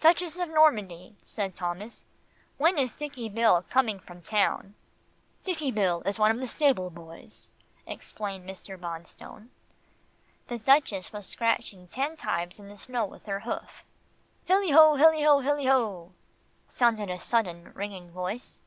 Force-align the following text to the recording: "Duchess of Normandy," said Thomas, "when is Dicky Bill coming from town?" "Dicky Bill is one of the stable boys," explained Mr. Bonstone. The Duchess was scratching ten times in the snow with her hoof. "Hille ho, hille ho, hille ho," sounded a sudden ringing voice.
"Duchess 0.00 0.40
of 0.40 0.48
Normandy," 0.48 1.14
said 1.22 1.54
Thomas, 1.54 2.04
"when 2.58 2.76
is 2.78 2.90
Dicky 2.90 3.28
Bill 3.28 3.64
coming 3.70 4.00
from 4.00 4.20
town?" 4.20 4.74
"Dicky 5.44 5.70
Bill 5.70 6.02
is 6.04 6.18
one 6.18 6.32
of 6.32 6.38
the 6.40 6.48
stable 6.48 6.90
boys," 6.90 7.48
explained 7.86 8.44
Mr. 8.44 8.76
Bonstone. 8.76 9.50
The 10.48 10.58
Duchess 10.58 11.12
was 11.12 11.28
scratching 11.28 11.86
ten 11.86 12.16
times 12.16 12.58
in 12.58 12.66
the 12.68 12.76
snow 12.76 13.04
with 13.06 13.26
her 13.26 13.38
hoof. 13.46 13.84
"Hille 14.46 14.72
ho, 14.72 14.96
hille 14.96 15.22
ho, 15.22 15.38
hille 15.38 15.70
ho," 15.70 16.12
sounded 16.66 17.08
a 17.08 17.20
sudden 17.20 17.70
ringing 17.72 18.10
voice. 18.10 18.62